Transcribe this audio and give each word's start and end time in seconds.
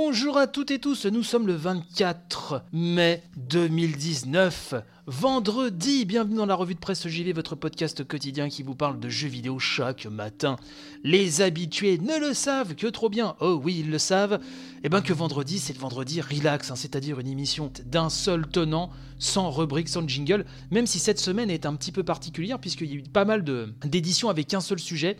Bonjour 0.00 0.38
à 0.38 0.46
toutes 0.46 0.70
et 0.70 0.78
tous, 0.78 1.06
nous 1.06 1.24
sommes 1.24 1.48
le 1.48 1.56
24 1.56 2.62
mai 2.72 3.20
2019, 3.36 4.74
vendredi, 5.08 6.04
bienvenue 6.04 6.36
dans 6.36 6.46
la 6.46 6.54
revue 6.54 6.76
de 6.76 6.78
presse 6.78 7.08
JV, 7.08 7.32
votre 7.32 7.56
podcast 7.56 8.06
quotidien 8.06 8.48
qui 8.48 8.62
vous 8.62 8.76
parle 8.76 9.00
de 9.00 9.08
jeux 9.08 9.26
vidéo 9.26 9.58
chaque 9.58 10.06
matin. 10.06 10.54
Les 11.02 11.40
habitués 11.40 11.98
ne 11.98 12.16
le 12.16 12.32
savent 12.32 12.76
que 12.76 12.86
trop 12.86 13.08
bien, 13.08 13.34
oh 13.40 13.60
oui 13.60 13.78
ils 13.80 13.90
le 13.90 13.98
savent, 13.98 14.34
et 14.34 14.82
eh 14.84 14.88
bien 14.88 15.00
que 15.00 15.12
vendredi 15.12 15.58
c'est 15.58 15.72
le 15.72 15.80
vendredi 15.80 16.20
relax, 16.20 16.70
hein, 16.70 16.76
c'est-à-dire 16.76 17.18
une 17.18 17.26
émission 17.26 17.72
d'un 17.84 18.08
seul 18.08 18.46
tenant, 18.46 18.90
sans 19.18 19.50
rubrique, 19.50 19.88
sans 19.88 20.06
jingle, 20.06 20.46
même 20.70 20.86
si 20.86 21.00
cette 21.00 21.18
semaine 21.18 21.50
est 21.50 21.66
un 21.66 21.74
petit 21.74 21.90
peu 21.90 22.04
particulière 22.04 22.60
puisqu'il 22.60 22.88
y 22.88 22.92
a 22.92 22.98
eu 22.98 23.02
pas 23.02 23.24
mal 23.24 23.42
d'éditions 23.84 24.28
avec 24.28 24.54
un 24.54 24.60
seul 24.60 24.78
sujet 24.78 25.16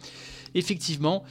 effectivement. 0.54 1.24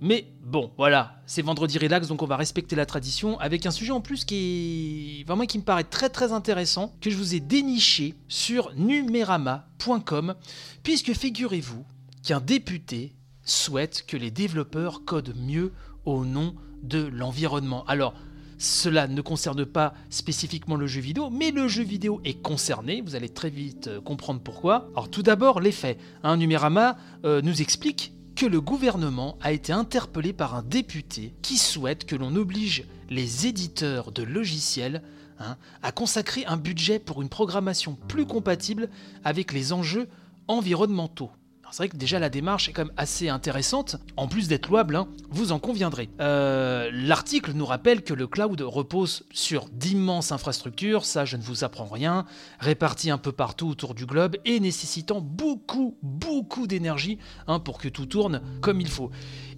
Mais 0.00 0.26
bon, 0.42 0.70
voilà, 0.76 1.20
c'est 1.26 1.42
vendredi 1.42 1.78
relax, 1.78 2.08
donc 2.08 2.22
on 2.22 2.26
va 2.26 2.36
respecter 2.36 2.76
la 2.76 2.86
tradition 2.86 3.38
avec 3.40 3.64
un 3.66 3.70
sujet 3.70 3.92
en 3.92 4.00
plus 4.00 4.24
qui 4.24 5.20
est 5.20 5.26
vraiment 5.26 5.46
qui 5.46 5.58
me 5.58 5.64
paraît 5.64 5.84
très 5.84 6.08
très 6.08 6.32
intéressant, 6.32 6.94
que 7.00 7.10
je 7.10 7.16
vous 7.16 7.34
ai 7.34 7.40
déniché 7.40 8.14
sur 8.28 8.72
numerama.com, 8.74 10.34
puisque 10.82 11.12
figurez-vous 11.12 11.84
qu'un 12.22 12.40
député 12.40 13.14
souhaite 13.44 14.04
que 14.06 14.16
les 14.16 14.30
développeurs 14.30 15.04
codent 15.04 15.34
mieux 15.36 15.72
au 16.04 16.24
nom 16.24 16.54
de 16.82 17.02
l'environnement. 17.02 17.84
Alors, 17.86 18.14
cela 18.58 19.08
ne 19.08 19.20
concerne 19.20 19.66
pas 19.66 19.94
spécifiquement 20.10 20.76
le 20.76 20.86
jeu 20.86 21.00
vidéo, 21.00 21.28
mais 21.30 21.50
le 21.50 21.68
jeu 21.68 21.82
vidéo 21.82 22.20
est 22.24 22.40
concerné, 22.40 23.02
vous 23.02 23.14
allez 23.14 23.28
très 23.28 23.50
vite 23.50 23.88
euh, 23.88 24.00
comprendre 24.00 24.40
pourquoi. 24.40 24.88
Alors 24.94 25.10
tout 25.10 25.22
d'abord, 25.22 25.60
les 25.60 25.72
faits. 25.72 25.98
Un 26.22 26.36
Numérama 26.36 26.96
euh, 27.24 27.42
nous 27.42 27.60
explique 27.60 28.13
que 28.34 28.46
le 28.46 28.60
gouvernement 28.60 29.38
a 29.40 29.52
été 29.52 29.72
interpellé 29.72 30.32
par 30.32 30.54
un 30.54 30.62
député 30.62 31.34
qui 31.42 31.56
souhaite 31.56 32.04
que 32.04 32.16
l'on 32.16 32.34
oblige 32.34 32.84
les 33.10 33.46
éditeurs 33.46 34.12
de 34.12 34.22
logiciels 34.22 35.02
hein, 35.38 35.56
à 35.82 35.92
consacrer 35.92 36.44
un 36.46 36.56
budget 36.56 36.98
pour 36.98 37.22
une 37.22 37.28
programmation 37.28 37.96
plus 38.08 38.26
compatible 38.26 38.88
avec 39.24 39.52
les 39.52 39.72
enjeux 39.72 40.08
environnementaux 40.48 41.30
c'est 41.74 41.82
vrai 41.82 41.88
que 41.88 41.96
déjà 41.96 42.20
la 42.20 42.28
démarche 42.28 42.68
est 42.68 42.72
quand 42.72 42.84
même 42.84 42.94
assez 42.96 43.28
intéressante, 43.28 43.96
en 44.16 44.28
plus 44.28 44.46
d'être 44.46 44.68
louable, 44.68 44.94
hein, 44.94 45.08
vous 45.30 45.50
en 45.50 45.58
conviendrez. 45.58 46.08
Euh, 46.20 46.88
l'article 46.92 47.50
nous 47.52 47.66
rappelle 47.66 48.04
que 48.04 48.14
le 48.14 48.28
cloud 48.28 48.60
repose 48.60 49.24
sur 49.32 49.68
d'immenses 49.70 50.30
infrastructures, 50.30 51.04
ça 51.04 51.24
je 51.24 51.36
ne 51.36 51.42
vous 51.42 51.64
apprends 51.64 51.86
rien, 51.86 52.26
réparties 52.60 53.10
un 53.10 53.18
peu 53.18 53.32
partout 53.32 53.66
autour 53.66 53.96
du 53.96 54.06
globe 54.06 54.36
et 54.44 54.60
nécessitant 54.60 55.20
beaucoup, 55.20 55.98
beaucoup 56.00 56.68
d'énergie 56.68 57.18
hein, 57.48 57.58
pour 57.58 57.78
que 57.78 57.88
tout 57.88 58.06
tourne 58.06 58.40
comme 58.60 58.80
il 58.80 58.88
faut. 58.88 59.10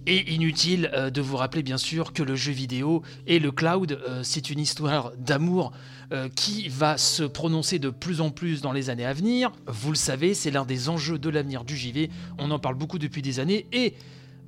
Et 0.09 0.33
inutile 0.33 0.89
euh, 0.93 1.09
de 1.09 1.19
vous 1.19 1.35
rappeler 1.35 1.63
bien 1.63 1.77
sûr 1.77 2.13
que 2.13 2.23
le 2.23 2.37
jeu 2.37 2.53
vidéo 2.53 3.03
et 3.27 3.39
le 3.39 3.51
cloud, 3.51 3.99
euh, 4.07 4.21
c'est 4.23 4.49
une 4.49 4.57
histoire 4.57 5.11
d'amour 5.17 5.73
euh, 6.13 6.29
qui 6.29 6.69
va 6.69 6.97
se 6.97 7.23
prononcer 7.23 7.77
de 7.77 7.89
plus 7.89 8.21
en 8.21 8.29
plus 8.29 8.61
dans 8.61 8.71
les 8.71 8.89
années 8.89 9.05
à 9.05 9.11
venir. 9.11 9.51
Vous 9.67 9.89
le 9.89 9.97
savez, 9.97 10.33
c'est 10.33 10.49
l'un 10.49 10.63
des 10.63 10.87
enjeux 10.87 11.19
de 11.19 11.29
l'avenir 11.29 11.65
du 11.65 11.75
JV. 11.75 12.09
On 12.37 12.51
en 12.51 12.57
parle 12.57 12.75
beaucoup 12.75 12.99
depuis 12.99 13.21
des 13.21 13.41
années 13.41 13.65
et 13.73 13.95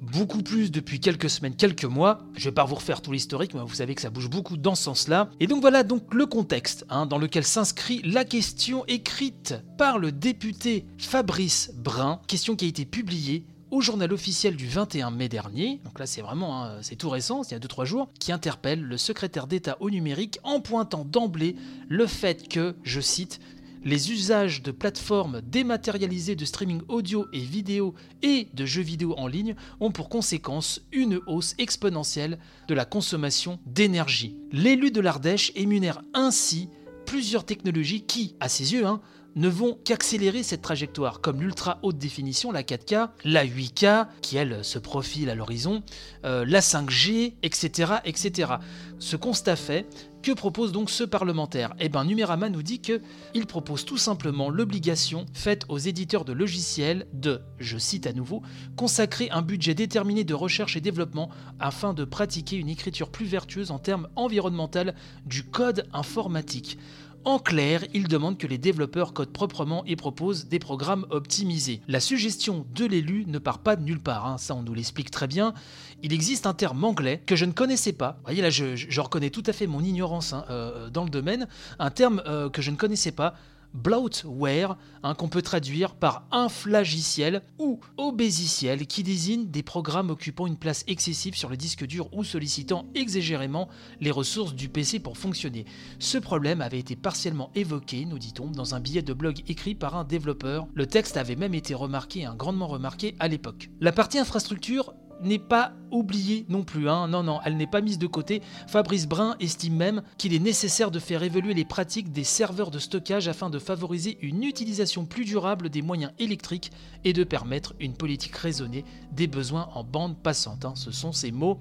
beaucoup 0.01 0.44
plus 0.44 0.72
depuis 0.72 1.01
quelques 1.01 1.29
semaines, 1.29 1.57
quelques 1.57 1.84
mois. 1.84 2.22
Je 2.38 2.45
vais 2.45 2.53
pas 2.53 2.63
vous 2.63 2.75
refaire 2.75 3.01
tout 3.01 3.11
l'historique, 3.11 3.53
mais 3.53 3.59
vous 3.59 3.75
savez 3.75 3.95
que 3.95 4.01
ça 4.01 4.09
bouge 4.09 4.29
beaucoup 4.29 4.55
dans 4.55 4.75
ce 4.75 4.84
sens-là. 4.84 5.29
Et 5.41 5.47
donc 5.47 5.59
voilà 5.59 5.84
donc 5.84 6.13
le 6.13 6.25
contexte 6.25 6.85
hein, 6.89 7.05
dans 7.05 7.17
lequel 7.17 7.44
s'inscrit 7.44 8.01
la 8.05 8.23
question 8.23 8.85
écrite 8.88 9.55
par 9.78 10.00
le 10.00 10.13
député 10.13 10.85
Fabrice 10.97 11.73
Brun, 11.75 12.22
question 12.28 12.55
qui 12.55 12.63
a 12.63 12.69
été 12.69 12.85
publiée 12.85 13.44
au 13.72 13.81
journal 13.81 14.12
officiel 14.13 14.56
du 14.56 14.68
21 14.68 15.12
mai 15.12 15.30
dernier, 15.30 15.80
donc 15.85 16.00
là 16.00 16.06
c'est 16.06 16.22
vraiment, 16.22 16.63
hein, 16.63 16.78
c'est 16.81 16.96
tout 16.96 17.09
récent, 17.09 17.44
il 17.44 17.52
y 17.52 17.56
a 17.56 17.59
2-3 17.59 17.85
jours, 17.85 18.09
qui 18.19 18.31
interpelle 18.31 18.81
le 18.81 18.97
secrétaire 18.97 19.47
d'État 19.47 19.78
au 19.80 19.90
numérique 19.90 20.40
en 20.44 20.59
pointant 20.59 21.06
d'emblée 21.06 21.56
le 21.88 22.08
fait 22.08 22.47
que, 22.47 22.75
je 22.84 23.02
cite, 23.02 23.40
les 23.84 24.12
usages 24.12 24.62
de 24.62 24.72
plateformes 24.72 25.41
dématérialisées 25.41 26.35
de 26.35 26.46
streaming 26.46 26.81
audio 26.90 27.28
et 27.31 27.40
vidéo 27.40 27.94
et 28.22 28.47
de 28.53 28.66
jeux 28.66 28.81
vidéo 28.81 29.13
en 29.18 29.28
ligne 29.28 29.56
ont 29.79 29.91
pour 29.91 30.09
conséquence 30.09 30.81
une 30.91 31.19
hausse 31.28 31.56
exponentielle 31.58 32.40
de 32.68 32.74
la 32.74 32.85
consommation 32.85 33.59
d'énergie. 33.66 34.35
L'élu 34.52 34.91
de 34.91 35.00
l'Ardèche 35.00 35.53
émunère 35.56 36.02
ainsi 36.13 36.68
plusieurs 37.06 37.46
technologies 37.46 38.02
qui, 38.02 38.35
à 38.40 38.50
ses 38.50 38.74
yeux, 38.74 38.85
hein, 38.85 39.02
ne 39.35 39.47
vont 39.47 39.78
qu'accélérer 39.84 40.44
cette 40.44 40.62
trajectoire, 40.62 41.22
comme 41.22 41.41
l'ultra 41.41 41.79
haute 41.81 41.97
définition, 41.97 42.51
la 42.51 42.63
4K, 42.63 43.09
la 43.25 43.45
8K, 43.45 44.07
qui 44.22 44.38
elle 44.38 44.63
se 44.63 44.79
profile 44.79 45.29
à 45.29 45.35
l'horizon, 45.35 45.84
euh, 46.25 46.45
la 46.47 46.62
5G, 46.62 47.35
etc., 47.44 47.94
etc. 48.06 48.53
Ce 49.00 49.16
constat 49.16 49.56
fait, 49.56 49.88
que 50.22 50.34
propose 50.34 50.73
donc 50.73 50.90
ce 50.90 51.06
parlementaire? 51.06 51.73
Eh 51.79 51.88
bien, 51.88 52.03
Numérama 52.03 52.50
nous 52.50 52.62
dit 52.62 52.81
que 52.81 53.01
il 53.34 53.45
propose 53.45 53.85
tout 53.85 53.97
simplement 53.97 54.50
l'obligation 54.50 55.25
faite 55.34 55.63
aux 55.69 55.78
éditeurs 55.78 56.25
de 56.25 56.34
logiciels 56.34 57.07
de, 57.13 57.41
je 57.59 57.78
cite 57.78 58.06
à 58.06 58.13
nouveau, 58.13 58.41
consacrer 58.75 59.29
un 59.31 59.41
budget 59.41 59.75
déterminé 59.75 60.25
de 60.25 60.34
recherche 60.34 60.75
et 60.75 60.81
développement 60.81 61.29
afin 61.59 61.94
de 61.94 62.03
pratiquer 62.03 62.57
une 62.57 62.69
écriture 62.69 63.09
plus 63.09 63.25
vertueuse 63.25 63.72
en 63.72 63.79
termes 63.79 64.09
environnementaux 64.16 64.91
du 65.25 65.44
code 65.44 65.88
informatique. 65.94 66.78
En 67.25 67.38
clair, 67.38 67.84
il 67.94 68.07
demande 68.07 68.38
que 68.38 68.47
les 68.47 68.57
développeurs 68.57 69.13
codent 69.13 69.34
proprement 69.34 69.84
et 69.85 69.97
proposent 69.97 70.47
des 70.47 70.57
programmes 70.57 71.06
optimisés. 71.09 71.81
La 71.88 72.00
suggestion 72.00 72.66
de 72.74 72.85
l'élu 72.85 73.25
ne 73.28 73.40
part 73.40 73.59
pas 73.59 73.75
de 73.75 73.84
nulle 73.84 74.00
part, 74.00 74.25
hein, 74.25 74.38
ça 74.38 74.56
on 74.56 74.63
nous 74.63 74.74
l'explique 74.74 75.12
très 75.12 75.28
bien. 75.28 75.53
Il 76.02 76.13
existe 76.13 76.47
un 76.47 76.53
terme 76.53 76.84
anglais 76.84 77.22
que 77.25 77.35
je 77.35 77.44
ne 77.44 77.52
connaissais 77.52 77.91
pas. 77.91 78.13
Vous 78.19 78.25
voyez 78.25 78.41
là, 78.41 78.50
je, 78.50 79.02
reconnais 79.02 79.31
tout 79.31 79.44
à 79.46 79.53
fait 79.53 79.68
mon 79.68 79.84
ignorance 79.84 80.31
hein, 80.31 80.46
euh, 80.50 80.90
dans 80.90 81.03
le 81.03 81.09
domaine. 81.09 81.47
Un 81.78 81.91
terme 81.91 82.22
euh, 82.25 82.50
que 82.50 82.62
je 82.62 82.72
ne 82.72 82.78
connaissais 82.78 83.12
pas 83.12 83.35
bloatware, 83.74 84.78
hein, 85.03 85.13
qu'on 85.16 85.30
peut 85.30 85.41
traduire 85.41 85.96
par 85.96 86.25
inflagiciel 86.31 87.41
ou 87.57 87.80
obésiciel, 87.97 88.88
qui 88.88 89.03
désigne 89.03 89.47
des 89.47 89.63
programmes 89.63 90.09
occupant 90.09 90.47
une 90.47 90.57
place 90.57 90.84
excessive 90.88 91.35
sur 91.35 91.50
le 91.50 91.57
disque 91.57 91.85
dur 91.85 92.09
ou 92.13 92.24
sollicitant 92.24 92.85
exagérément 92.96 93.69
les 94.00 94.12
ressources 94.12 94.53
du 94.53 94.69
PC 94.69 95.00
pour 95.00 95.18
fonctionner. 95.18 95.66
Ce 96.00 96.18
problème 96.18 96.62
avait 96.62 96.79
été 96.79 96.96
partiellement 96.96 97.52
évoqué, 97.56 98.06
nous 98.06 98.19
dit-on, 98.19 98.47
dans 98.47 98.75
un 98.75 98.79
billet 98.79 99.02
de 99.02 99.13
blog 99.13 99.44
écrit 99.47 99.75
par 99.75 99.96
un 99.96 100.03
développeur. 100.03 100.68
Le 100.74 100.88
texte 100.88 101.18
avait 101.18 101.35
même 101.35 101.53
été 101.53 101.74
remarqué, 101.74 102.25
un 102.25 102.35
grandement 102.35 102.68
remarqué 102.68 103.16
à 103.19 103.28
l'époque. 103.28 103.69
La 103.79 103.91
partie 103.91 104.19
infrastructure 104.19 104.94
n'est 105.24 105.40
pas 105.40 105.74
oubliée 105.91 106.46
non 106.50 106.63
plus. 106.63 106.90
Hein. 106.90 107.07
Non, 107.07 107.24
non, 107.24 107.40
elle 107.44 107.57
n'est 107.57 107.68
pas 107.68 107.81
mise 107.81 107.97
de 107.97 108.07
côté. 108.07 108.41
Fabrice 108.68 109.07
Brun 109.07 109.35
estime 109.40 109.75
même 109.75 110.02
qu'il 110.18 110.34
est 110.34 110.40
nécessaire 110.40 110.91
de 110.91 111.00
faire 111.00 111.24
évoluer 111.24 111.53
les 111.53 111.66
pratiques 111.66 112.12
des 112.12 112.24
serveurs 112.24 112.72
de 112.72 112.80
stockage 112.80 113.28
afin 113.28 113.50
de 113.50 113.59
favoriser 113.59 114.18
une 114.22 114.44
utilisation 114.44 115.06
plus 115.06 115.25
durable 115.25 115.69
des 115.69 115.81
moyens 115.81 116.12
électriques 116.19 116.72
et 117.06 117.13
de 117.13 117.24
permettre 117.24 117.74
une 117.79 117.94
politique 117.94 118.35
raisonnée 118.35 118.85
des 119.12 119.28
besoins 119.28 119.69
en 119.74 119.84
bande 119.84 120.18
passante. 120.22 120.66
Hein. 120.66 120.74
Ce 120.75 120.91
sont 120.91 121.12
ces 121.12 121.31
mots. 121.31 121.58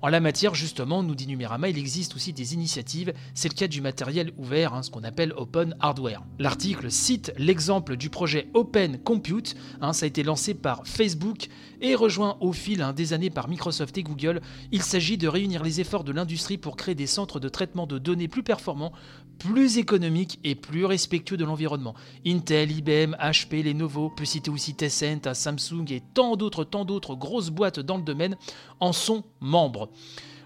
En 0.00 0.08
la 0.08 0.20
matière, 0.20 0.54
justement, 0.54 1.02
nous 1.02 1.14
dit 1.14 1.26
Numérama, 1.26 1.68
il 1.68 1.78
existe 1.78 2.14
aussi 2.14 2.32
des 2.32 2.54
initiatives. 2.54 3.12
C'est 3.34 3.48
le 3.48 3.54
cas 3.54 3.68
du 3.68 3.80
matériel 3.80 4.32
ouvert, 4.38 4.74
hein, 4.74 4.82
ce 4.82 4.90
qu'on 4.90 5.04
appelle 5.04 5.32
Open 5.36 5.76
Hardware. 5.80 6.22
L'article 6.38 6.90
cite 6.90 7.32
l'exemple 7.36 7.96
du 7.96 8.10
projet 8.10 8.48
Open 8.54 8.98
Compute. 8.98 9.56
ça 9.92 10.04
a 10.04 10.06
été 10.06 10.22
lancé 10.22 10.54
par 10.54 10.86
Facebook 10.86 11.48
et 11.80 11.94
rejoint 11.94 12.36
au 12.40 12.52
fil 12.52 12.84
des 12.94 13.01
années 13.10 13.30
par 13.30 13.48
Microsoft 13.48 13.98
et 13.98 14.02
Google, 14.02 14.40
il 14.70 14.82
s'agit 14.82 15.18
de 15.18 15.26
réunir 15.26 15.62
les 15.62 15.80
efforts 15.80 16.04
de 16.04 16.12
l'industrie 16.12 16.58
pour 16.58 16.76
créer 16.76 16.94
des 16.94 17.06
centres 17.06 17.40
de 17.40 17.48
traitement 17.48 17.86
de 17.86 17.98
données 17.98 18.28
plus 18.28 18.42
performants, 18.42 18.92
plus 19.38 19.78
économiques 19.78 20.38
et 20.44 20.54
plus 20.54 20.84
respectueux 20.84 21.36
de 21.36 21.44
l'environnement. 21.44 21.94
Intel, 22.26 22.70
IBM, 22.70 23.16
HP, 23.16 23.64
Lenovo, 23.64 24.10
peut 24.10 24.24
citer 24.24 24.50
aussi 24.50 24.74
Tencent, 24.74 25.34
Samsung 25.34 25.90
et 25.90 26.02
tant 26.14 26.36
d'autres, 26.36 26.64
tant 26.64 26.84
d'autres 26.84 27.16
grosses 27.16 27.50
boîtes 27.50 27.80
dans 27.80 27.96
le 27.96 28.04
domaine 28.04 28.36
en 28.78 28.92
sont 28.92 29.24
membres. 29.40 29.90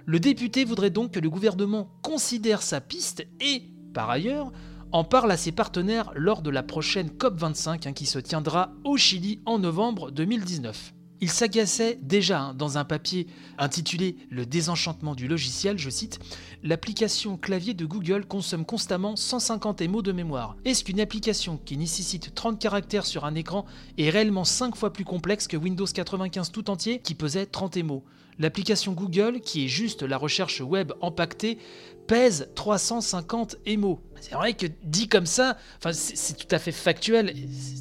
Le 0.07 0.21
député 0.21 0.65
voudrait 0.65 0.91
donc 0.91 1.11
que 1.11 1.21
le 1.21 1.29
gouvernement 1.29 1.89
considère 2.03 2.63
sa 2.63 2.81
piste 2.81 3.27
et, 3.41 3.65
par 3.93 4.09
ailleurs, 4.09 4.53
en 4.93 5.05
parle 5.05 5.31
à 5.33 5.37
ses 5.37 5.53
partenaires 5.53 6.13
lors 6.15 6.43
de 6.43 6.51
la 6.51 6.63
prochaine 6.63 7.09
COP25 7.09 7.89
hein, 7.89 7.93
qui 7.93 8.07
se 8.07 8.19
tiendra 8.19 8.73
au 8.85 8.97
Chili 8.97 9.41
en 9.45 9.59
novembre 9.59 10.11
2019. 10.11 10.96
Il 11.23 11.31
s'agaçait 11.31 11.99
déjà 12.03 12.41
hein, 12.41 12.55
dans 12.55 12.77
un 12.77 12.85
papier 12.85 13.27
intitulé 13.57 14.17
Le 14.29 14.45
désenchantement 14.45 15.15
du 15.15 15.29
logiciel, 15.29 15.79
je 15.79 15.89
cite, 15.89 16.19
L'application 16.63 17.39
clavier 17.39 17.73
de 17.73 17.87
Google 17.87 18.27
consomme 18.27 18.67
constamment 18.67 19.17
150 19.17 19.83
mots 19.83 20.03
de 20.03 20.13
mémoire. 20.13 20.57
Est-ce 20.65 20.85
qu'une 20.85 21.01
application 21.01 21.59
qui 21.65 21.79
nécessite 21.79 22.35
30 22.35 22.61
caractères 22.61 23.07
sur 23.07 23.25
un 23.25 23.35
écran 23.35 23.65
est 23.97 24.11
réellement 24.11 24.45
5 24.45 24.77
fois 24.77 24.93
plus 24.93 25.05
complexe 25.05 25.49
que 25.49 25.57
Windows 25.57 25.87
95 25.87 26.53
tout 26.53 26.69
entier 26.69 27.01
qui 27.01 27.15
pesait 27.15 27.47
30 27.47 27.79
mots 27.79 28.05
L'application 28.39 28.93
Google, 28.93 29.41
qui 29.41 29.65
est 29.65 29.69
juste 29.69 30.03
la 30.03 30.19
recherche 30.19 30.61
web 30.61 30.93
empaquetée, 31.01 31.57
pèse 32.07 32.49
350 32.55 33.57
émos. 33.67 33.99
C'est 34.21 34.35
vrai 34.35 34.55
que 34.55 34.67
dit 34.83 35.09
comme 35.09 35.27
ça, 35.27 35.57
c'est 35.93 36.37
tout 36.37 36.53
à 36.55 36.59
fait 36.59 36.73
factuel. 36.73 37.35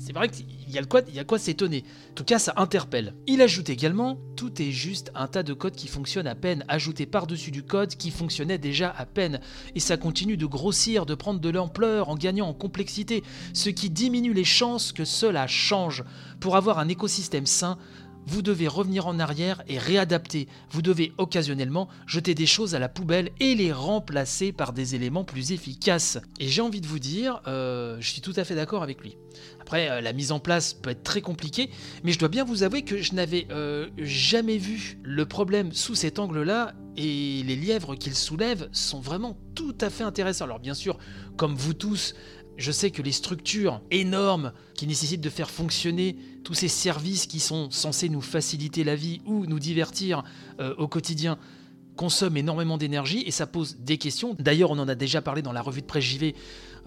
C'est 0.06 0.14
vrai 0.14 0.30
qu'il 0.30 0.46
y 0.70 0.78
a 0.78 0.84
quoi, 0.84 1.02
quoi 1.28 1.40
s'étonner. 1.40 1.84
En 2.12 2.14
tout 2.14 2.24
cas, 2.24 2.40
ça 2.40 2.54
interpelle. 2.58 3.16
Il 3.28 3.42
ajoute 3.42 3.70
également 3.70 4.18
tout 4.36 4.62
est 4.62 4.72
juste 4.72 5.12
un 5.16 5.28
tas 5.28 5.44
de 5.44 5.54
code 5.54 5.76
qui 5.76 5.88
fonctionne 5.88 6.28
à 6.28 6.36
peine, 6.36 6.66
ajouté 6.68 7.06
par-dessus 7.06 7.52
du 7.52 7.64
code 7.64 7.96
qui 7.96 8.12
fonctionnait 8.12 8.58
déjà 8.58 8.94
à 8.96 9.06
peine. 9.06 9.40
Et 9.76 9.80
ça 9.80 9.98
continue 9.98 10.38
de 10.38 10.46
grossir, 10.46 11.06
de 11.06 11.16
prendre 11.16 11.40
de 11.40 11.50
l'ampleur 11.50 12.10
en 12.10 12.16
gagnant 12.16 12.48
en 12.48 12.54
complexité, 12.54 13.24
ce 13.54 13.70
qui 13.70 13.90
diminue 13.90 14.34
les 14.34 14.44
chances 14.44 14.92
que 14.92 15.06
cela 15.06 15.48
change. 15.48 16.04
Pour 16.40 16.58
avoir 16.58 16.80
un 16.80 16.90
écosystème 16.90 17.46
sain, 17.46 17.78
vous 18.26 18.42
devez 18.42 18.68
revenir 18.68 19.08
en 19.08 19.20
arrière 19.20 19.64
et 19.68 19.78
réadapter. 19.78 20.48
Vous 20.72 20.82
devez 20.82 21.14
occasionnellement 21.18 21.88
jeter 22.08 22.36
des 22.36 22.46
choses 22.46 22.76
à 22.76 22.80
la 22.80 22.90
poubelle 22.90 23.32
et 23.40 23.56
les 23.56 23.72
remplacer 23.72 24.52
par 24.52 24.74
des 24.74 24.96
éléments 24.96 25.24
plus 25.24 25.52
efficaces. 25.52 26.18
Et 26.40 26.48
j'ai 26.48 26.62
envie 26.62 26.82
de 26.82 26.88
vous 26.88 27.00
dire, 27.00 27.42
euh, 27.48 27.98
je 28.00 28.10
suis 28.10 28.22
tout 28.22 28.34
à 28.36 28.44
fait 28.44 28.56
d'accord 28.56 28.84
avec 28.84 29.02
lui. 29.02 29.18
Après, 29.62 29.90
euh, 29.90 30.02
la 30.02 30.14
mise 30.14 30.32
en 30.32 30.40
place 30.40 30.74
peut 30.74 30.92
être 30.92 31.04
très 31.04 31.22
compliquée, 31.22 31.70
mais 32.04 32.12
je 32.12 32.20
dois 32.20 32.30
bien 32.30 32.44
vous 32.44 32.64
avouer 32.64 32.84
que 32.84 33.02
je 33.02 33.14
n'avais 33.14 33.48
euh, 33.52 33.88
jamais 33.98 34.58
vu 34.58 34.98
le 35.04 35.26
problème 35.26 35.72
sous 35.72 35.96
cet 35.96 36.20
angle-là, 36.20 36.74
et 36.98 37.44
les 37.44 37.56
lièvres 37.56 37.96
qu'il 37.96 38.16
soulève 38.16 38.70
sont 38.72 39.02
vraiment 39.02 39.38
tout 39.54 39.76
à 39.82 39.90
fait 39.90 40.04
intéressants. 40.04 40.46
Alors 40.46 40.60
bien 40.60 40.74
sûr, 40.74 40.98
comme 41.36 41.56
vous 41.56 41.74
tous, 41.74 42.16
je 42.58 42.72
sais 42.72 42.92
que 42.92 43.02
les 43.02 43.12
structures 43.12 43.82
énormes 43.92 44.54
qui 44.76 44.88
nécessitent 44.88 45.22
de 45.22 45.30
faire 45.30 45.50
fonctionner 45.50 46.16
tous 46.44 46.54
ces 46.54 46.68
services 46.68 47.26
qui 47.26 47.40
sont 47.40 47.70
censés 47.72 48.10
nous 48.10 48.22
faciliter 48.22 48.84
la 48.84 48.96
vie 48.96 49.22
ou 49.26 49.46
nous 49.46 49.60
divertir 49.60 50.24
euh, 50.60 50.76
au 50.78 50.88
quotidien 50.88 51.38
consomment 51.96 52.38
énormément 52.38 52.78
d'énergie 52.78 53.24
et 53.26 53.32
ça 53.32 53.48
pose 53.48 53.78
des 53.80 53.98
questions. 53.98 54.36
D'ailleurs, 54.40 54.72
on 54.72 54.80
en 54.80 54.88
a 54.88 54.96
déjà 54.96 55.22
parlé 55.22 55.42
dans 55.42 55.54
la 55.54 55.62
revue 55.62 55.82
de 55.82 55.86
presse 55.86 56.04
JV 56.04 56.36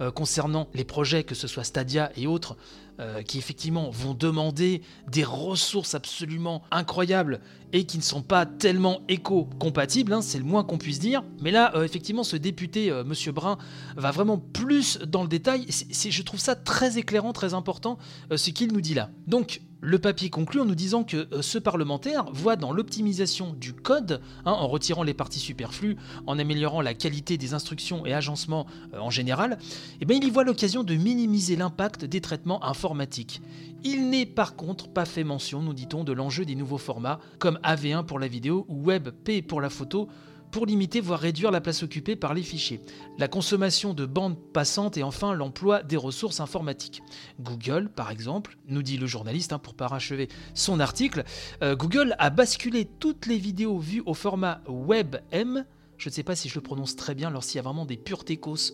euh, 0.01 0.11
concernant 0.11 0.67
les 0.73 0.83
projets, 0.83 1.23
que 1.23 1.35
ce 1.35 1.47
soit 1.47 1.63
Stadia 1.63 2.11
et 2.15 2.27
autres, 2.27 2.55
euh, 2.99 3.21
qui 3.21 3.37
effectivement 3.37 3.89
vont 3.89 4.13
demander 4.13 4.81
des 5.09 5.23
ressources 5.23 5.95
absolument 5.95 6.63
incroyables 6.71 7.39
et 7.73 7.85
qui 7.85 7.97
ne 7.97 8.03
sont 8.03 8.21
pas 8.21 8.45
tellement 8.45 9.01
éco-compatibles, 9.07 10.13
hein, 10.13 10.21
c'est 10.21 10.37
le 10.37 10.43
moins 10.43 10.63
qu'on 10.63 10.77
puisse 10.77 10.99
dire. 10.99 11.23
Mais 11.41 11.51
là, 11.51 11.75
euh, 11.75 11.83
effectivement, 11.83 12.23
ce 12.23 12.37
député, 12.37 12.91
Monsieur 13.05 13.31
Brun, 13.31 13.57
va 13.95 14.11
vraiment 14.11 14.37
plus 14.37 14.99
dans 14.99 15.21
le 15.21 15.29
détail. 15.29 15.65
Je 15.69 16.21
trouve 16.23 16.39
ça 16.39 16.55
très 16.55 16.97
éclairant, 16.97 17.33
très 17.33 17.53
important, 17.53 17.97
ce 18.33 18.49
qu'il 18.51 18.73
nous 18.73 18.81
dit 18.81 18.93
là. 18.93 19.09
Donc, 19.27 19.61
le 19.81 19.99
papier 19.99 20.29
conclut 20.29 20.61
en 20.61 20.65
nous 20.65 20.75
disant 20.75 21.03
que 21.03 21.27
ce 21.41 21.57
parlementaire 21.57 22.25
voit 22.33 22.55
dans 22.55 22.73
l'optimisation 22.73 23.53
du 23.53 23.73
code, 23.73 24.21
hein, 24.45 24.51
en 24.51 24.67
retirant 24.67 25.03
les 25.03 25.13
parties 25.13 25.39
superflues, 25.39 25.95
en 26.27 26.37
améliorant 26.37 26.81
la 26.81 26.93
qualité 26.93 27.37
des 27.37 27.53
instructions 27.53 28.05
et 28.05 28.13
agencements 28.13 28.65
en 28.97 29.09
général, 29.09 29.57
eh 30.01 30.05
bien, 30.05 30.17
il 30.17 30.25
y 30.25 30.29
voit 30.29 30.43
l'occasion 30.43 30.83
de 30.83 30.95
minimiser 30.95 31.55
l'impact 31.55 32.05
des 32.05 32.21
traitements 32.21 32.63
informatiques. 32.63 33.41
Il 33.83 34.09
n'est 34.09 34.25
par 34.25 34.55
contre 34.55 34.89
pas 34.89 35.05
fait 35.05 35.23
mention, 35.23 35.61
nous 35.61 35.73
dit-on, 35.73 36.03
de 36.03 36.11
l'enjeu 36.11 36.43
des 36.43 36.55
nouveaux 36.55 36.77
formats, 36.77 37.19
comme 37.37 37.59
AV1 37.63 38.05
pour 38.05 38.19
la 38.19 38.27
vidéo 38.27 38.65
ou 38.67 38.83
WebP 38.83 39.45
pour 39.47 39.61
la 39.61 39.69
photo, 39.69 40.09
pour 40.51 40.65
limiter 40.65 41.01
voire 41.01 41.19
réduire 41.19 41.51
la 41.51 41.61
place 41.61 41.83
occupée 41.83 42.15
par 42.15 42.33
les 42.33 42.43
fichiers, 42.43 42.81
la 43.17 43.27
consommation 43.27 43.93
de 43.93 44.05
bandes 44.05 44.37
passantes 44.53 44.97
et 44.97 45.03
enfin 45.03 45.33
l'emploi 45.33 45.83
des 45.83 45.97
ressources 45.97 46.39
informatiques. 46.39 47.01
Google, 47.39 47.89
par 47.89 48.11
exemple, 48.11 48.57
nous 48.67 48.83
dit 48.83 48.97
le 48.97 49.07
journaliste 49.07 49.53
hein, 49.53 49.59
pour 49.59 49.75
parachever 49.75 50.27
son 50.53 50.79
article, 50.79 51.23
euh, 51.61 51.75
Google 51.75 52.15
a 52.19 52.29
basculé 52.29 52.85
toutes 52.85 53.25
les 53.25 53.37
vidéos 53.37 53.77
vues 53.77 54.03
au 54.05 54.13
format 54.13 54.61
WebM 54.67 55.65
je 55.99 56.07
ne 56.07 56.13
sais 56.13 56.23
pas 56.23 56.35
si 56.35 56.47
je 56.47 56.55
le 56.55 56.61
prononce 56.61 56.95
très 56.95 57.13
bien, 57.13 57.27
alors 57.27 57.43
s'il 57.43 57.57
y 57.57 57.59
a 57.59 57.61
vraiment 57.61 57.85
des 57.85 57.97
purs 57.97 58.23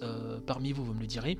euh, 0.04 0.39
parmi 0.45 0.72
vous, 0.72 0.86
vous 0.86 0.94
me 0.94 1.00
le 1.00 1.07
direz. 1.07 1.39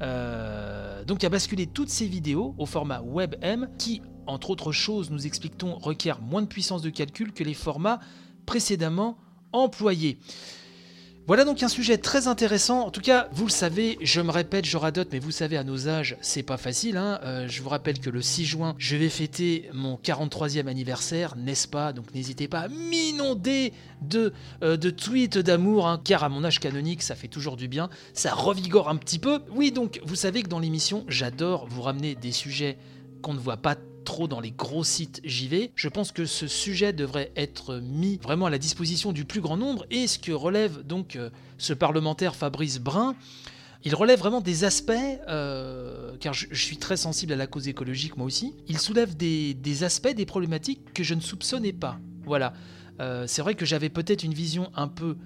Euh, 0.00 1.04
donc, 1.04 1.24
a 1.24 1.28
basculé 1.28 1.66
toutes 1.66 1.88
ces 1.88 2.06
vidéos 2.06 2.54
au 2.56 2.66
format 2.66 3.02
WebM 3.04 3.68
qui, 3.78 4.00
entre 4.26 4.50
autres 4.50 4.70
choses, 4.70 5.10
nous 5.10 5.26
expliquons, 5.26 5.76
requiert 5.76 6.20
moins 6.20 6.40
de 6.40 6.46
puissance 6.46 6.82
de 6.82 6.90
calcul 6.90 7.32
que 7.32 7.42
les 7.42 7.54
formats 7.54 7.98
précédemment 8.46 9.18
employés. 9.52 10.18
Voilà 11.28 11.44
donc 11.44 11.62
un 11.62 11.68
sujet 11.68 11.98
très 11.98 12.26
intéressant. 12.26 12.86
En 12.86 12.90
tout 12.90 13.02
cas, 13.02 13.28
vous 13.32 13.44
le 13.44 13.50
savez, 13.50 13.98
je 14.00 14.22
me 14.22 14.30
répète, 14.30 14.64
je 14.64 14.78
radote, 14.78 15.08
mais 15.12 15.18
vous 15.18 15.30
savez, 15.30 15.58
à 15.58 15.62
nos 15.62 15.86
âges, 15.86 16.16
c'est 16.22 16.42
pas 16.42 16.56
facile. 16.56 16.96
Hein. 16.96 17.20
Euh, 17.22 17.46
je 17.48 17.60
vous 17.60 17.68
rappelle 17.68 17.98
que 17.98 18.08
le 18.08 18.22
6 18.22 18.46
juin, 18.46 18.74
je 18.78 18.96
vais 18.96 19.10
fêter 19.10 19.68
mon 19.74 19.96
43e 19.96 20.68
anniversaire, 20.68 21.36
n'est-ce 21.36 21.68
pas? 21.68 21.92
Donc 21.92 22.14
n'hésitez 22.14 22.48
pas 22.48 22.60
à 22.60 22.68
m'inonder 22.68 23.74
de, 24.00 24.32
euh, 24.62 24.78
tweets 24.78 25.36
d'amour, 25.36 25.86
hein, 25.86 26.00
car 26.02 26.24
à 26.24 26.30
mon 26.30 26.44
âge 26.44 26.60
canonique, 26.60 27.02
ça 27.02 27.14
fait 27.14 27.28
toujours 27.28 27.58
du 27.58 27.68
bien. 27.68 27.90
Ça 28.14 28.32
revigore 28.32 28.88
un 28.88 28.96
petit 28.96 29.18
peu. 29.18 29.40
Oui, 29.50 29.70
donc 29.70 30.00
vous 30.06 30.16
savez 30.16 30.42
que 30.42 30.48
dans 30.48 30.60
l'émission, 30.60 31.04
j'adore 31.08 31.66
vous 31.68 31.82
ramener 31.82 32.14
des 32.14 32.32
sujets 32.32 32.78
qu'on 33.20 33.34
ne 33.34 33.38
voit 33.38 33.58
pas 33.58 33.76
trop 34.08 34.26
dans 34.26 34.40
les 34.40 34.52
gros 34.52 34.84
sites 34.84 35.20
JV. 35.22 35.70
Je 35.74 35.86
pense 35.86 36.12
que 36.12 36.24
ce 36.24 36.46
sujet 36.46 36.94
devrait 36.94 37.30
être 37.36 37.76
mis 37.76 38.16
vraiment 38.22 38.46
à 38.46 38.50
la 38.50 38.56
disposition 38.56 39.12
du 39.12 39.26
plus 39.26 39.42
grand 39.42 39.58
nombre 39.58 39.84
et 39.90 40.06
ce 40.06 40.18
que 40.18 40.32
relève 40.32 40.82
donc 40.82 41.16
euh, 41.16 41.28
ce 41.58 41.74
parlementaire 41.74 42.34
Fabrice 42.34 42.78
Brun. 42.78 43.14
Il 43.84 43.94
relève 43.94 44.18
vraiment 44.18 44.40
des 44.40 44.64
aspects, 44.64 44.92
euh, 45.28 46.16
car 46.20 46.32
je, 46.32 46.46
suis 46.54 46.78
très 46.78 46.96
sensible 46.96 47.34
à 47.34 47.36
la 47.36 47.46
cause 47.46 47.68
écologique 47.68 48.16
moi 48.16 48.26
aussi, 48.26 48.54
il 48.66 48.78
soulève 48.78 49.14
des, 49.14 49.84
aspects, 49.84 50.14
des 50.14 50.24
problématiques 50.24 50.94
que 50.94 51.02
je 51.02 51.12
ne 51.12 51.20
soupçonnais 51.20 51.74
pas. 51.74 51.98
Voilà. 52.24 52.54
Euh, 53.00 53.26
c'est 53.26 53.42
vrai 53.42 53.54
que 53.56 53.66
j'avais 53.66 53.90
peut-être 53.90 54.24
une 54.24 54.34
vision 54.34 54.70
un 54.74 54.88
peu 54.88 55.16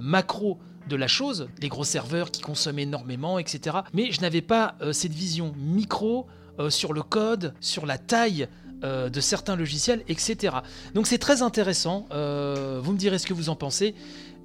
macro 0.00 0.58
de 0.88 0.94
la 0.94 1.08
chose, 1.08 1.48
les 1.60 1.68
gros 1.68 1.84
serveurs 1.84 2.30
qui 2.30 2.40
consomment 2.40 2.78
énormément, 2.78 3.38
etc. 3.38 3.78
Mais 3.92 4.10
je 4.10 4.20
n'avais 4.20 4.42
pas 4.42 4.76
cette 4.92 5.12
vision 5.12 5.52
micro 5.58 6.28
euh, 6.58 6.70
sur 6.70 6.92
le 6.92 7.02
code, 7.02 7.54
sur 7.60 7.86
la 7.86 7.98
taille 7.98 8.48
euh, 8.84 9.08
de 9.08 9.20
certains 9.20 9.56
logiciels, 9.56 10.02
etc. 10.08 10.56
Donc 10.94 11.06
c'est 11.06 11.18
très 11.18 11.42
intéressant. 11.42 12.06
Euh, 12.12 12.80
vous 12.82 12.92
me 12.92 12.98
direz 12.98 13.18
ce 13.18 13.26
que 13.26 13.34
vous 13.34 13.48
en 13.48 13.56
pensez 13.56 13.94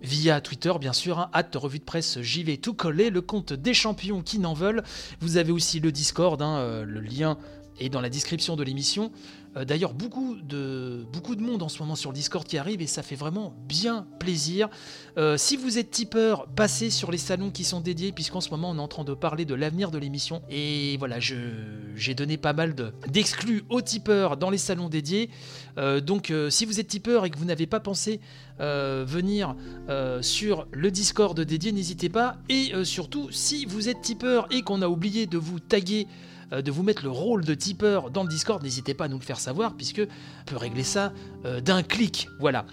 via 0.01 0.39
Twitter, 0.41 0.71
bien 0.79 0.93
sûr, 0.93 1.19
hein, 1.19 1.31
revue 1.55 1.79
de 1.79 1.83
presse, 1.83 2.21
j'y 2.21 2.43
vais 2.43 2.57
tout 2.57 2.75
coller, 2.75 3.09
le 3.09 3.21
compte 3.21 3.51
des 3.51 3.73
champions 3.73 4.21
qui 4.21 4.37
n'en 4.37 4.53
veulent. 4.53 4.83
Vous 5.21 5.37
avez 5.37 5.51
aussi 5.51 5.79
le 5.79 5.91
Discord, 5.91 6.39
hein, 6.41 6.83
le 6.85 7.01
lien 7.01 7.37
est 7.79 7.89
dans 7.89 8.01
la 8.01 8.09
description 8.09 8.55
de 8.55 8.63
l'émission. 8.63 9.11
Euh, 9.57 9.65
d'ailleurs, 9.65 9.93
beaucoup 9.93 10.35
de, 10.35 11.05
beaucoup 11.11 11.35
de 11.35 11.41
monde 11.41 11.63
en 11.63 11.69
ce 11.69 11.79
moment 11.79 11.95
sur 11.95 12.11
le 12.11 12.15
Discord 12.15 12.45
qui 12.45 12.57
arrive 12.57 12.81
et 12.81 12.87
ça 12.87 13.01
fait 13.01 13.15
vraiment 13.15 13.53
bien 13.67 14.05
plaisir. 14.19 14.69
Euh, 15.17 15.37
si 15.37 15.57
vous 15.57 15.77
êtes 15.77 15.89
tipeur, 15.89 16.47
passez 16.47 16.89
sur 16.89 17.11
les 17.11 17.17
salons 17.17 17.49
qui 17.49 17.63
sont 17.63 17.81
dédiés, 17.81 18.11
puisqu'en 18.11 18.41
ce 18.41 18.49
moment 18.51 18.71
on 18.71 18.77
est 18.77 18.81
en 18.81 18.87
train 18.87 19.03
de 19.03 19.13
parler 19.13 19.45
de 19.45 19.55
l'avenir 19.55 19.89
de 19.91 19.97
l'émission. 19.97 20.41
Et 20.49 20.97
voilà, 20.97 21.19
j'ai 21.19 22.13
donné 22.13 22.37
pas 22.37 22.53
mal 22.53 22.75
d'exclus 23.07 23.63
aux 23.69 23.81
tipeurs 23.81 24.37
dans 24.37 24.49
les 24.49 24.57
salons 24.57 24.89
dédiés. 24.89 25.29
Euh, 25.77 26.01
donc 26.01 26.33
si 26.49 26.65
vous 26.65 26.79
êtes 26.79 26.87
tipeur 26.87 27.25
et 27.25 27.29
que 27.29 27.37
vous 27.37 27.45
n'avez 27.45 27.67
pas 27.67 27.79
pensé 27.79 28.19
venir 28.59 29.55
sur 30.21 30.67
le 30.71 30.89
Discord 30.89 31.39
dédié, 31.39 31.71
n'hésitez 31.71 32.09
pas. 32.09 32.37
Et 32.49 32.71
surtout, 32.83 33.29
si 33.31 33.65
vous 33.65 33.87
êtes 33.87 34.01
tipeur 34.01 34.47
et 34.51 34.63
qu'on 34.63 34.81
a 34.81 34.87
oublié 34.87 35.27
de 35.27 35.37
vous 35.37 35.59
taguer 35.59 36.07
euh, 36.53 36.61
de 36.61 36.71
vous 36.71 36.83
mettre 36.83 37.03
le 37.03 37.11
rôle 37.11 37.43
de 37.43 37.53
tipeur 37.53 38.09
dans 38.11 38.23
le 38.23 38.29
Discord, 38.29 38.61
n'hésitez 38.63 38.93
pas 38.93 39.05
à 39.05 39.07
nous 39.07 39.17
le 39.17 39.23
faire 39.23 39.39
savoir, 39.39 39.75
puisque 39.75 40.01
on 40.01 40.45
peut 40.45 40.57
régler 40.57 40.83
ça 40.83 41.13
euh, 41.45 41.61
d'un 41.61 41.83
clic. 41.83 42.27
Voilà. 42.39 42.65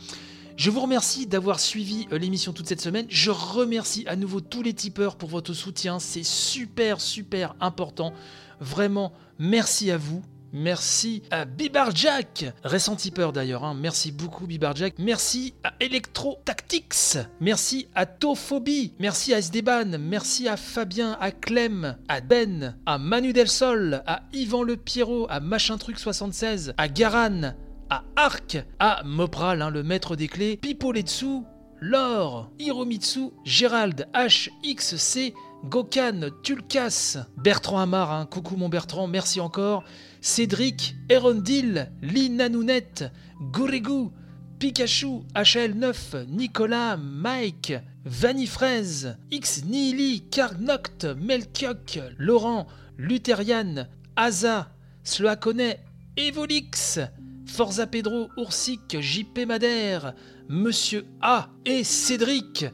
Je 0.56 0.70
vous 0.70 0.80
remercie 0.80 1.26
d'avoir 1.26 1.58
suivi 1.58 2.06
euh, 2.12 2.18
l'émission 2.18 2.52
toute 2.52 2.68
cette 2.68 2.80
semaine. 2.80 3.06
Je 3.08 3.30
remercie 3.30 4.04
à 4.06 4.14
nouveau 4.14 4.40
tous 4.40 4.62
les 4.62 4.74
tipeurs 4.74 5.16
pour 5.16 5.28
votre 5.28 5.52
soutien. 5.52 5.98
C'est 5.98 6.24
super, 6.24 7.00
super 7.00 7.56
important. 7.60 8.12
Vraiment, 8.60 9.12
merci 9.38 9.90
à 9.90 9.96
vous. 9.96 10.22
Merci 10.56 11.22
à 11.32 11.46
Bibarjack, 11.46 12.44
récent 12.62 12.94
tipeur 12.94 13.32
d'ailleurs. 13.32 13.64
Hein. 13.64 13.74
Merci 13.74 14.12
beaucoup 14.12 14.46
Bibarjack. 14.46 14.94
Merci 15.00 15.52
à 15.64 15.72
Electro 15.80 16.38
Tactics. 16.44 17.18
Merci 17.40 17.88
à 17.96 18.06
Tophobie. 18.06 18.92
Merci 19.00 19.34
à 19.34 19.42
Sdeban. 19.42 19.98
Merci 19.98 20.46
à 20.46 20.56
Fabien, 20.56 21.18
à 21.20 21.32
Clem, 21.32 21.96
à 22.06 22.20
Ben, 22.20 22.76
à 22.86 22.98
Manu 22.98 23.32
Del 23.32 23.48
Sol, 23.48 24.04
à 24.06 24.22
Yvan 24.32 24.62
Le 24.62 24.76
Pierrot, 24.76 25.26
à 25.28 25.40
Machin 25.40 25.76
Truc 25.76 25.98
76, 25.98 26.74
à 26.78 26.86
Garan, 26.86 27.54
à 27.90 28.04
Arc, 28.14 28.64
à 28.78 29.02
Mopral, 29.04 29.60
hein, 29.60 29.70
le 29.70 29.82
maître 29.82 30.14
des 30.14 30.28
clés, 30.28 30.56
Pipo 30.56 30.92
Letsu, 30.92 31.40
Laure, 31.80 32.52
Hiromitsu, 32.60 33.30
Gérald, 33.44 34.06
HXC, 34.14 35.34
Gokan, 35.64 36.28
Tulkas, 36.42 37.18
Bertrand 37.38 37.78
Amar, 37.78 38.12
hein, 38.12 38.26
coucou 38.26 38.56
mon 38.56 38.68
Bertrand, 38.68 39.06
merci 39.06 39.40
encore, 39.40 39.82
Cédric, 40.20 40.94
Erondil, 41.08 41.90
Lina 42.02 42.50
Nounette, 42.50 43.04
Goregu, 43.40 44.10
Pikachu, 44.58 45.22
HL9, 45.34 46.26
Nicolas, 46.28 46.98
Mike, 46.98 47.72
Vanifraise, 48.04 49.16
X 49.30 49.64
Nihili, 49.64 50.22
Carnoct, 50.30 51.06
Melchiok, 51.18 51.98
Laurent, 52.18 52.66
Lutherian, 52.98 53.88
Aza, 54.16 54.68
Sloakone, 55.02 55.76
Evolix, 56.18 57.00
Forza 57.46 57.86
Pedro, 57.86 58.28
Oursic, 58.36 59.00
JP 59.00 59.46
Madère, 59.46 60.14
Monsieur 60.48 61.06
A 61.22 61.48
et 61.64 61.84
Cédric. 61.84 62.66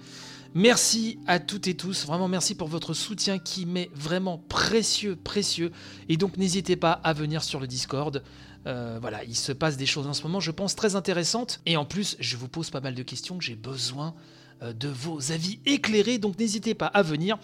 Merci 0.54 1.18
à 1.28 1.38
toutes 1.38 1.68
et 1.68 1.74
tous, 1.74 2.06
vraiment 2.06 2.26
merci 2.26 2.56
pour 2.56 2.66
votre 2.66 2.92
soutien 2.92 3.38
qui 3.38 3.66
m'est 3.66 3.90
vraiment 3.94 4.38
précieux, 4.48 5.14
précieux. 5.14 5.70
Et 6.08 6.16
donc 6.16 6.36
n'hésitez 6.36 6.74
pas 6.74 6.92
à 6.92 7.12
venir 7.12 7.44
sur 7.44 7.60
le 7.60 7.68
Discord. 7.68 8.22
Euh, 8.66 8.98
voilà, 9.00 9.24
il 9.24 9.36
se 9.36 9.52
passe 9.52 9.76
des 9.76 9.86
choses 9.86 10.06
en 10.06 10.12
ce 10.12 10.22
moment, 10.24 10.40
je 10.40 10.50
pense, 10.50 10.74
très 10.74 10.96
intéressantes. 10.96 11.60
Et 11.66 11.76
en 11.76 11.84
plus, 11.84 12.16
je 12.18 12.36
vous 12.36 12.48
pose 12.48 12.70
pas 12.70 12.80
mal 12.80 12.94
de 12.94 13.02
questions 13.02 13.38
que 13.38 13.44
j'ai 13.44 13.54
besoin 13.54 14.14
euh, 14.62 14.72
de 14.72 14.88
vos 14.88 15.32
avis 15.32 15.60
éclairés, 15.66 16.18
donc 16.18 16.38
n'hésitez 16.38 16.74
pas 16.74 16.86
à 16.86 17.02
venir. 17.02 17.38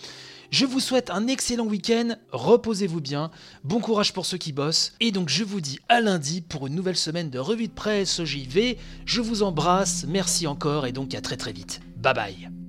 Je 0.51 0.67
vous 0.67 0.81
souhaite 0.81 1.11
un 1.11 1.27
excellent 1.27 1.67
week-end, 1.67 2.17
reposez-vous 2.33 3.01
bien, 3.01 3.31
bon 3.65 3.81
courage 3.81 4.13
pour 4.13 4.27
ceux 4.27 4.39
qui 4.39 4.53
bossent, 4.53 4.93
et 5.01 5.11
donc 5.11 5.29
je 5.29 5.43
vous 5.43 5.61
dis 5.61 5.81
à 5.89 6.01
lundi 6.01 6.41
pour 6.41 6.67
une 6.67 6.75
nouvelle 6.75 6.97
semaine 6.97 7.31
de 7.31 7.39
revue 7.39 7.69
de 7.69 7.73
presse 7.73 8.23
JV. 8.23 8.79
Je 9.07 9.21
vous 9.21 9.43
embrasse, 9.43 10.05
merci 10.07 10.47
encore, 10.47 10.87
et 10.87 10.93
donc 10.93 11.15
à 11.15 11.21
très 11.21 11.37
très 11.37 11.53
vite. 11.53 11.81
Bye 11.97 12.15
bye 12.15 12.66